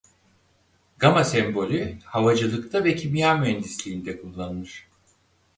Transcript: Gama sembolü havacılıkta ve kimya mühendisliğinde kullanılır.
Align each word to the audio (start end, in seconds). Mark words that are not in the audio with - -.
Gama 0.99 1.23
sembolü 1.23 1.99
havacılıkta 2.05 2.83
ve 2.83 2.95
kimya 2.95 3.37
mühendisliğinde 3.37 4.21
kullanılır. 4.21 4.87